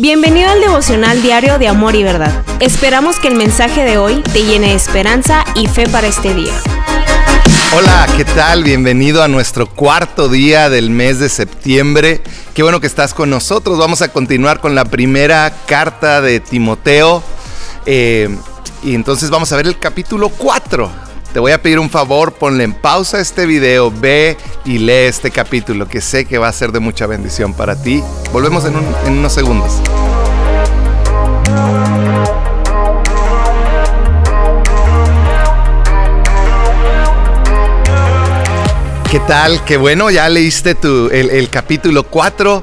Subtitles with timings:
[0.00, 2.42] Bienvenido al devocional diario de Amor y Verdad.
[2.58, 6.54] Esperamos que el mensaje de hoy te llene de esperanza y fe para este día.
[7.76, 8.64] Hola, ¿qué tal?
[8.64, 12.22] Bienvenido a nuestro cuarto día del mes de septiembre.
[12.54, 13.76] Qué bueno que estás con nosotros.
[13.76, 17.22] Vamos a continuar con la primera carta de Timoteo.
[17.84, 18.34] Eh,
[18.82, 21.09] y entonces vamos a ver el capítulo 4.
[21.32, 25.30] Te voy a pedir un favor, ponle en pausa este video, ve y lee este
[25.30, 28.02] capítulo que sé que va a ser de mucha bendición para ti.
[28.32, 28.74] Volvemos en,
[29.06, 29.80] unos segundos.
[39.08, 39.64] ¿Qué tal?
[39.64, 42.62] Qué bueno, ya leíste tu, el, capítulo 4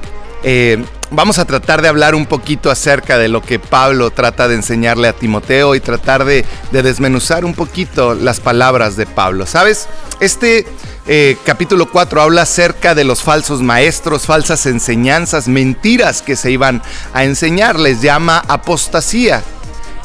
[1.10, 5.08] vamos a tratar de hablar un poquito acerca de lo que Pablo trata de enseñarle
[5.08, 9.46] a Timoteo y tratar de, desmenuzar un poquito las palabras de Pablo.
[9.46, 9.88] ¿Sabes?
[10.20, 10.66] Este
[11.06, 16.82] eh, capítulo 4 habla acerca de los falsos maestros, falsas enseñanzas, mentiras que se iban
[17.14, 17.78] a enseñar.
[17.78, 19.42] Les llama apostasía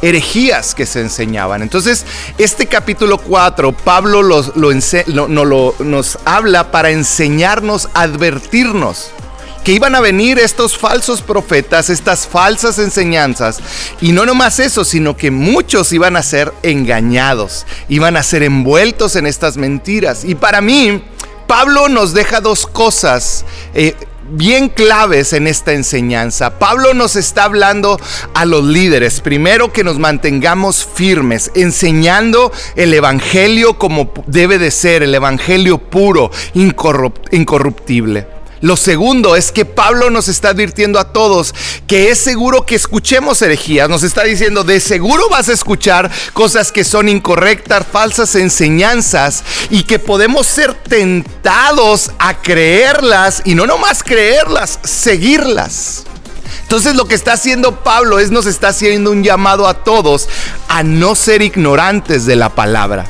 [0.02, 1.62] herejías que se enseñaban.
[1.62, 2.06] Entonces,
[2.38, 9.12] este capítulo 4, Pablo los, lo, nos habla para enseñarnos, advertirnos
[9.64, 13.60] que iban a venir estos falsos profetas, estas falsas enseñanzas.
[14.02, 19.16] Y no nomás eso, sino que muchos iban a ser engañados, iban a ser envueltos
[19.16, 20.24] en estas mentiras.
[20.26, 21.04] Y para mí,
[21.48, 23.46] Pablo nos deja dos cosas.
[23.74, 23.96] Eh,
[24.30, 26.58] bien claves en esta enseñanza.
[26.60, 28.00] Pablo nos está hablando
[28.34, 35.04] a los líderes, primero que nos mantengamos firmes, enseñando el Evangelio como debe de ser,
[35.04, 38.33] el Evangelio puro, incorruptible.
[38.64, 41.54] Lo segundo es que Pablo nos está advirtiendo a todos
[41.86, 43.90] que es seguro que escuchemos herejías.
[43.90, 49.84] Nos está diciendo, de seguro vas a escuchar cosas que son incorrectas, falsas enseñanzas y
[49.84, 56.06] que podemos ser tentados a creerlas y no nomás creerlas, seguirlas.
[56.62, 60.30] Entonces lo que está haciendo Pablo es nos está haciendo un llamado a todos
[60.70, 63.08] a no ser ignorantes de la palabra.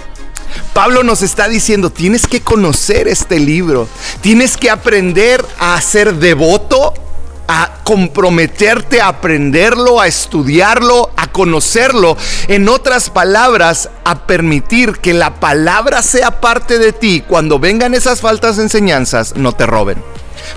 [0.74, 3.88] Pablo nos está diciendo, tienes que conocer este libro,
[4.22, 6.96] tienes que aprender a ser devoto,
[7.48, 12.18] a comprometerte a aprenderlo, a estudiarlo, a conocerlo.
[12.48, 17.24] En otras palabras, a permitir que la palabra sea parte de ti.
[17.28, 20.02] Cuando vengan esas faltas enseñanzas, no te roben.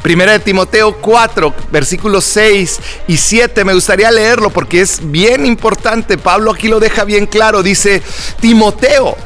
[0.00, 6.16] Primera de Timoteo 4, versículos 6 y 7, me gustaría leerlo porque es bien importante.
[6.16, 7.62] Pablo aquí lo deja bien claro.
[7.62, 8.02] Dice,
[8.40, 9.16] Timoteo,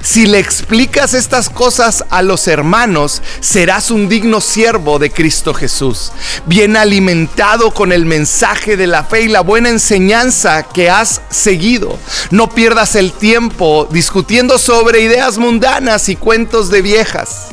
[0.00, 6.12] si le explicas estas cosas a los hermanos, serás un digno siervo de Cristo Jesús,
[6.46, 11.98] bien alimentado con el mensaje de la fe y la buena enseñanza que has seguido.
[12.30, 17.48] No pierdas el tiempo discutiendo sobre ideas mundanas y cuentos de viejas.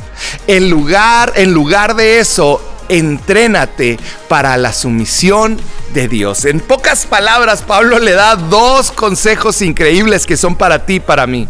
[0.46, 5.60] En lugar, en lugar de eso, entrénate para la sumisión
[5.92, 6.44] de Dios.
[6.44, 11.26] En pocas palabras, Pablo le da dos consejos increíbles que son para ti y para
[11.26, 11.48] mí.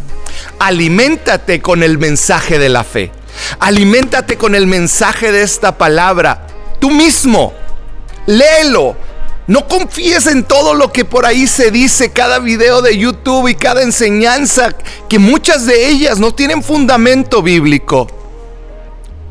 [0.59, 3.13] Aliméntate con el mensaje de la fe.
[3.59, 6.47] Aliméntate con el mensaje de esta palabra.
[6.79, 7.53] Tú mismo.
[8.27, 8.97] Léelo.
[9.47, 13.55] No confíes en todo lo que por ahí se dice, cada video de YouTube y
[13.55, 14.75] cada enseñanza,
[15.09, 18.09] que muchas de ellas no tienen fundamento bíblico.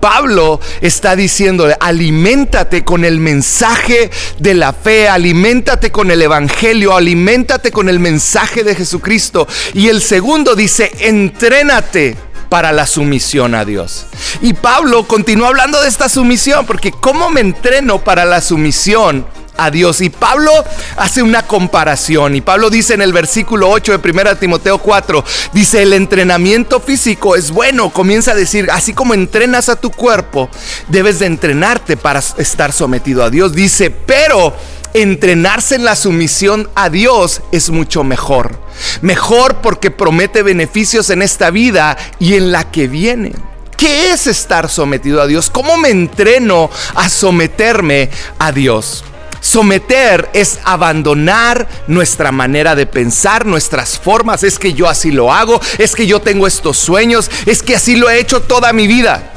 [0.06, 7.72] Pablo está diciendo, aliméntate con el mensaje de la fe, aliméntate con el Evangelio, aliméntate
[7.72, 9.48] con el mensaje de Jesucristo.
[9.74, 12.16] Y el segundo dice, entrénate
[12.50, 14.06] para la sumisión a Dios.
[14.42, 19.26] Y Pablo continúa hablando de esta sumisión, porque ¿cómo me entreno para la sumisión?
[19.58, 20.02] A Dios.
[20.02, 20.52] Y Pablo
[20.98, 22.36] hace una comparación.
[22.36, 25.24] Y Pablo dice en el versículo 8 de 1 Timoteo 4,
[25.54, 27.92] dice, el entrenamiento físico es bueno.
[27.92, 30.50] Comienza a decir, así como entrenas a tu cuerpo,
[30.88, 33.54] debes de entrenarte para estar sometido a Dios.
[33.54, 34.56] Dice, pero
[34.94, 38.60] entrenarse en la sumisión a Dios es mucho mejor.
[39.02, 43.34] Mejor porque promete beneficios en esta vida y en la que viene.
[43.78, 45.50] ¿Qué es estar sometido a Dios?
[45.50, 49.04] ¿Cómo me entreno a someterme a Dios?
[49.46, 54.42] Someter es abandonar nuestra manera de pensar, nuestras formas.
[54.42, 57.96] Es que yo así lo hago, es que yo tengo estos sueños, es que así
[57.96, 59.34] lo he hecho toda mi vida.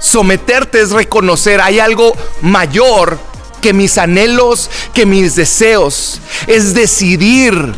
[0.00, 3.20] Someterte es reconocer, hay algo mayor
[3.62, 6.20] que mis anhelos, que mis deseos.
[6.48, 7.72] Es decidir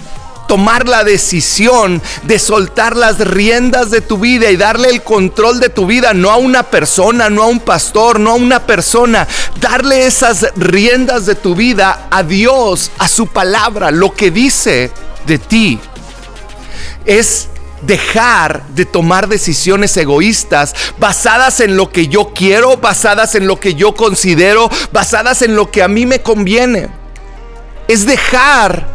[0.48, 5.68] tomar la decisión de soltar las riendas de tu vida y darle el control de
[5.68, 9.28] tu vida, no a una persona, no a un pastor, no a una persona,
[9.60, 14.90] darle esas riendas de tu vida a Dios, a su palabra, lo que dice
[15.26, 15.78] de ti.
[17.04, 17.48] Es
[17.82, 23.74] dejar de tomar decisiones egoístas basadas en lo que yo quiero, basadas en lo que
[23.74, 26.88] yo considero, basadas en lo que a mí me conviene.
[27.86, 28.86] es dejar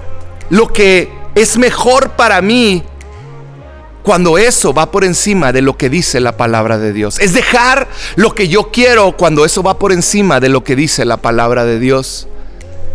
[0.51, 2.83] lo que es mejor para mí
[4.03, 7.19] cuando eso va por encima de lo que dice la palabra de Dios.
[7.19, 11.05] Es dejar lo que yo quiero cuando eso va por encima de lo que dice
[11.05, 12.27] la palabra de Dios.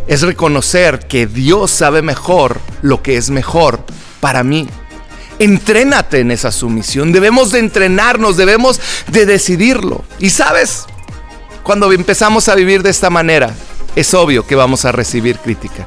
[0.07, 3.81] Es reconocer que Dios sabe mejor lo que es mejor
[4.21, 4.69] para mí.
[5.39, 7.13] Entrénate en esa sumisión.
[7.13, 10.05] Debemos de entrenarnos, debemos de decidirlo.
[10.19, 10.87] Y sabes,
[11.63, 13.55] cuando empezamos a vivir de esta manera,
[13.97, 15.87] es obvio que vamos a recibir crítica.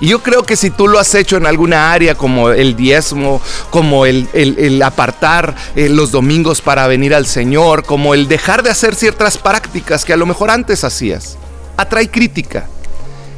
[0.00, 3.40] Y yo creo que si tú lo has hecho en alguna área como el diezmo,
[3.70, 8.94] como el, apartar eh, los domingos para venir al Señor, como el dejar de hacer
[8.94, 11.38] ciertas prácticas que a lo mejor antes hacías,
[11.76, 12.66] atrae crítica.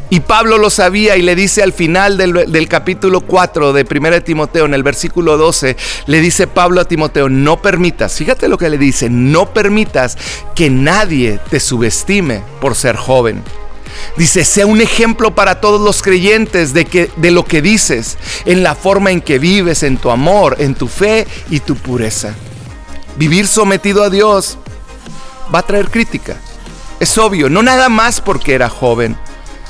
[0.09, 4.65] Y Pablo lo sabía y le dice al final del, capítulo 4 de 1 Timoteo,
[4.65, 5.77] en el versículo 12,
[6.07, 10.17] le dice Pablo a Timoteo, no permitas, fíjate lo que le dice, no permitas
[10.55, 13.43] que nadie te subestime por ser joven.
[14.17, 18.63] Dice, sea un ejemplo para todos los creyentes de, que, de lo que dices, en
[18.63, 22.35] la forma en que vives, en tu amor, en tu fe y tu pureza.
[23.17, 24.59] Vivir sometido a Dios
[25.55, 26.37] va a traer crítica.
[27.01, 29.17] Es obvio, no nada más porque era joven,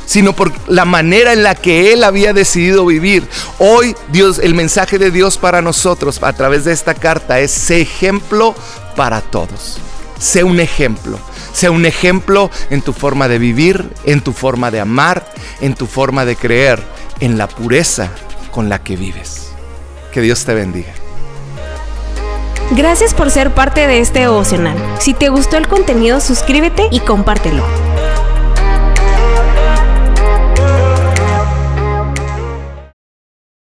[0.07, 3.29] sino por la manera en la que él había decidido vivir.
[3.59, 8.55] Hoy Dios, el mensaje de Dios para nosotros a través de esta carta es ejemplo
[8.95, 9.79] para todos.
[10.19, 11.19] Sé un ejemplo.
[11.53, 15.87] Sé un ejemplo en tu forma de vivir, en tu forma de amar, en tu
[15.87, 16.83] forma de creer,
[17.21, 18.11] en la pureza
[18.51, 19.51] con la que vives.
[20.13, 20.93] Que Dios te bendiga.
[22.73, 24.77] Gracias por ser parte de este devocional.
[24.99, 27.63] Si te gustó el contenido, suscríbete y compártelo.